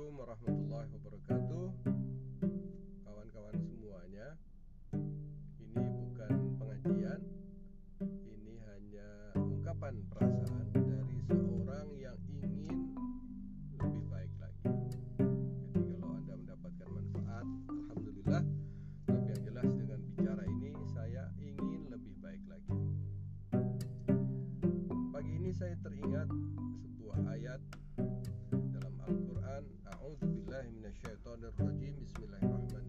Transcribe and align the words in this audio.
عليكم 0.00 0.18
ورحمة 0.18 0.48
الله 0.48 0.88
وبركاته. 0.94 1.39
A'udzubillahi 30.60 30.76
minasyaitonirrajim 30.76 31.94
Bismillahirrahmanirrahim 32.04 32.79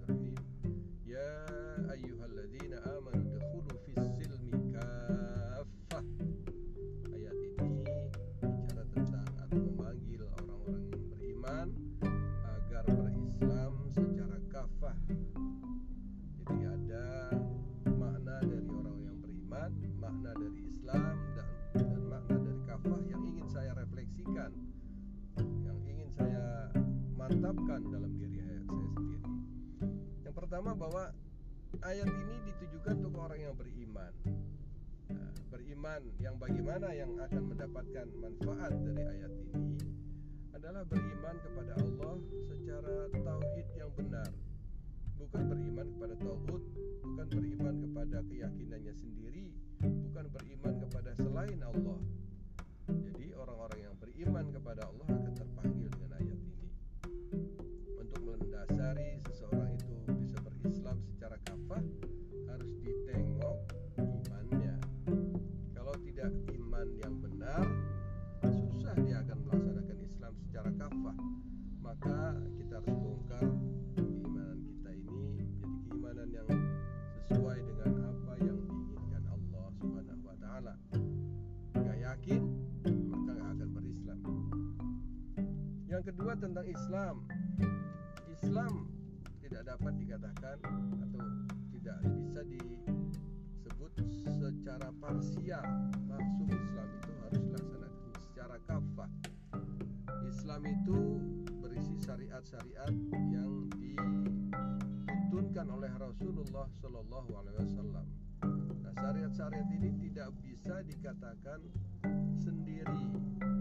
mantapkan 27.32 27.80
dalam 27.88 28.12
diri 28.20 28.44
saya 28.44 28.60
sendiri. 28.68 29.18
Yang 30.28 30.36
pertama 30.36 30.76
bahwa 30.76 31.16
ayat 31.80 32.10
ini 32.12 32.36
ditujukan 32.52 33.00
untuk 33.00 33.24
orang 33.24 33.40
yang 33.40 33.56
beriman. 33.56 34.12
Nah, 35.16 35.32
beriman 35.48 36.02
yang 36.20 36.36
bagaimana 36.36 36.92
yang 36.92 37.16
akan 37.16 37.44
mendapatkan 37.56 38.08
manfaat 38.20 38.76
dari 38.84 39.04
ayat 39.08 39.32
ini 39.48 39.56
adalah 40.52 40.84
beriman 40.84 41.36
kepada 41.40 41.74
Allah 41.80 42.16
secara 42.52 42.96
tauhid 43.16 43.68
yang 43.80 43.92
benar. 43.96 44.32
Bukan 45.16 45.44
beriman 45.48 45.88
kepada 45.88 46.16
tauhid, 46.20 46.64
bukan 47.00 47.28
beriman 47.32 47.76
kepada 47.80 48.18
keyakinannya 48.28 48.94
sendiri, 49.00 49.31
yang 67.02 67.16
benar 67.22 67.66
Susah 68.42 68.98
dia 69.06 69.22
akan 69.22 69.38
melaksanakan 69.46 69.98
Islam 70.02 70.34
secara 70.42 70.70
kafah. 70.74 71.18
Maka 71.78 72.20
kita 72.58 72.74
harus 72.82 72.96
bongkar 72.98 73.46
keimanan 73.94 74.58
kita 74.66 74.90
ini 74.90 75.14
Jadi 75.38 75.46
keimanan 75.62 76.28
yang 76.34 76.50
sesuai 77.30 77.58
dengan 77.70 77.92
apa 78.10 78.34
yang 78.42 78.58
diinginkan 78.66 79.24
Allah 79.30 79.66
Subhanahu 79.78 80.24
wa 80.26 80.36
taala. 80.42 80.74
Gak 81.78 81.98
yakin 82.02 82.42
maka 83.14 83.32
gak 83.38 83.50
akan 83.54 83.70
berislam. 83.78 84.20
Yang 85.86 86.04
kedua 86.10 86.34
tentang 86.34 86.66
Islam. 86.66 87.16
Islam 88.42 88.74
tidak 89.46 89.62
dapat 89.70 89.94
dikatakan 90.02 90.60
atau 90.98 91.26
tidak 91.78 91.98
bisa 92.10 92.42
disebut 92.50 93.92
secara 94.42 94.90
parsial 94.98 95.66
langsung 96.10 96.61
secara 98.42 98.58
kafah 98.66 99.06
Islam 100.26 100.66
itu 100.66 100.98
berisi 101.62 101.94
syariat-syariat 102.02 102.90
yang 103.30 103.70
dituntunkan 103.78 105.70
oleh 105.70 105.94
Rasulullah 105.94 106.66
Shallallahu 106.82 107.38
Alaihi 107.38 107.62
Wasallam 107.62 108.02
Nah, 108.82 108.94
syariat-syariat 108.98 109.70
ini 109.78 109.94
tidak 110.10 110.34
bisa 110.42 110.82
dikatakan 110.90 111.70
sendiri. 112.42 112.98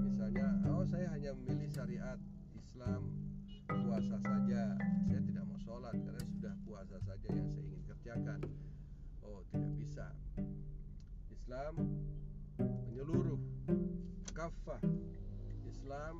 Misalnya, 0.00 0.48
oh 0.72 0.80
saya 0.88 1.12
hanya 1.12 1.36
memilih 1.36 1.68
syariat 1.68 2.16
Islam 2.56 3.04
puasa 3.68 4.16
saja. 4.16 4.80
Saya 5.04 5.20
tidak 5.28 5.44
mau 5.44 5.60
sholat 5.60 5.92
karena 5.92 6.24
sudah 6.24 6.56
puasa 6.64 6.96
saja 7.04 7.28
yang 7.28 7.52
saya 7.52 7.68
ingin 7.68 7.84
kerjakan. 7.84 8.40
Oh, 9.28 9.44
tidak 9.52 9.76
bisa. 9.76 10.08
Islam 11.28 11.84
menyeluruh, 12.56 13.40
kafah. 14.40 14.80
Islam 15.68 16.16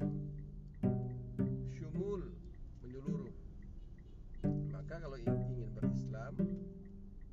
syumul, 1.73 2.21
menyeluruh. 2.85 3.33
Maka 4.69 5.01
kalau 5.01 5.17
ingin 5.17 5.73
berislam 5.73 6.37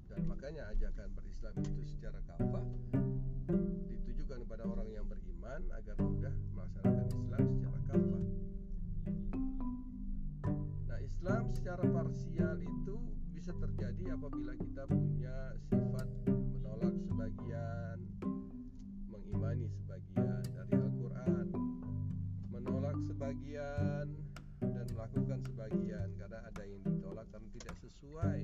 dan 0.08 0.22
makanya 0.24 0.64
ajakan 0.72 1.12
berislam 1.12 1.52
itu 1.60 1.84
secara 1.92 2.24
kafah 2.24 2.64
ditujukan 3.92 4.48
kepada 4.48 4.64
orang 4.64 4.88
yang 4.88 5.04
beriman 5.12 5.68
agar 5.76 6.00
mudah 6.00 6.32
melaksanakan 6.56 7.08
Islam 7.20 7.44
secara 7.52 7.80
kafah. 7.92 8.24
Nah, 10.88 11.00
Islam 11.04 11.44
secara 11.52 11.84
parsial 11.84 12.58
itu 12.64 12.96
bisa 13.36 13.52
terjadi 13.60 14.16
apabila 14.16 14.56
kita 14.56 14.88
punya 14.88 15.07
sesuai 28.08 28.40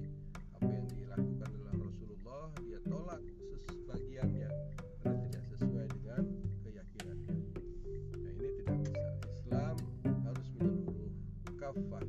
apa 0.59 0.67
yang 0.75 0.87
dilakukan 0.91 1.49
oleh 1.55 1.73
Rasulullah 1.87 2.51
dia 2.67 2.79
tolak 2.83 3.21
sebagiannya 3.71 4.49
karena 4.99 5.23
tidak 5.23 5.43
sesuai 5.55 5.85
dengan 5.87 6.23
keyakinannya. 6.67 7.35
Nah 8.11 8.31
ini 8.35 8.49
tidak 8.59 8.75
bisa. 8.83 9.07
Islam 9.23 9.75
harus 10.03 10.47
menyeluruh 10.59 11.11
kafah. 11.55 12.05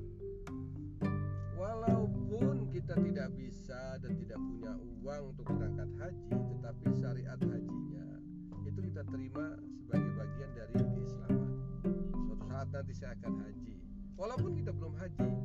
Walaupun 1.54 2.56
kita 2.74 2.94
tidak 2.98 3.30
bisa 3.38 3.82
dan 4.02 4.12
tidak 4.18 4.38
punya 4.42 4.72
uang 4.74 5.22
untuk 5.30 5.46
berangkat 5.54 5.90
haji 6.02 6.34
tetapi 6.34 6.84
syariat 6.98 7.38
hajinya 7.38 8.06
itu 8.66 8.80
kita 8.82 9.02
terima 9.14 9.46
sebagai 9.78 10.10
bagian 10.18 10.50
dari 10.58 10.74
keislaman. 10.74 11.50
Suatu 12.18 12.44
saat 12.50 12.66
nanti 12.74 12.92
saya 12.98 13.14
akan 13.14 13.46
haji. 13.46 13.74
Walaupun 14.18 14.50
kita 14.58 14.74
belum 14.74 14.98
haji 14.98 15.43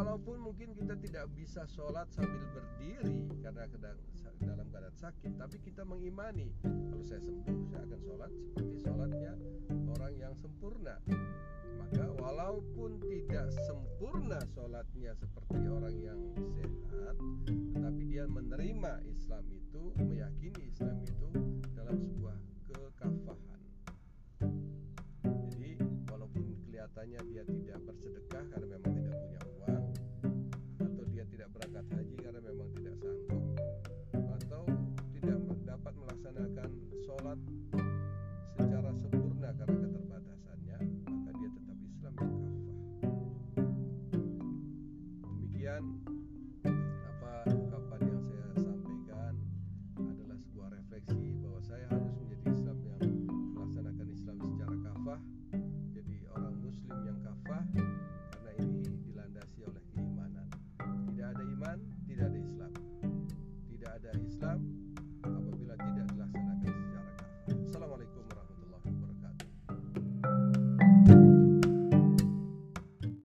walaupun 0.00 0.40
mungkin 0.40 0.72
kita 0.72 0.96
tidak 0.96 1.28
bisa 1.36 1.68
sholat 1.68 2.08
sambil 2.08 2.40
berdiri 2.56 3.28
karena 3.44 3.68
sedang 3.68 4.00
dalam 4.40 4.64
keadaan 4.72 4.96
sakit 4.96 5.36
tapi 5.36 5.60
kita 5.60 5.84
mengimani. 5.84 6.56
Kalau 6.64 7.04
saya 7.04 7.20
sembuh 7.20 7.68
saya 7.68 7.84
akan 7.84 8.00
sholat 8.00 8.32
seperti 8.32 8.76
sholatnya 8.80 9.32
orang 9.92 10.14
yang 10.16 10.32
sempurna. 10.40 10.96
Maka 11.76 12.06
walaupun 12.16 12.96
tidak 13.04 13.52
sempurna 13.60 14.40
sholatnya 14.56 15.12
seperti 15.20 15.68
orang 15.68 15.96
yang 16.00 16.20
sehat 16.88 17.16
tetapi 17.76 18.02
dia 18.08 18.24
menerima 18.24 19.04
Islam 19.04 19.44
itu 19.52 19.92
meyakini 20.00 20.72
Islam 20.72 20.96
itu 21.04 21.28
dalam 21.76 22.00
sebuah 22.00 22.36
kekafahan. 22.72 23.60
Jadi 25.28 25.76
walaupun 26.08 26.56
kelihatannya 26.64 27.20
dia 27.28 27.44
tidak 27.44 27.59
yan. 45.70 46.29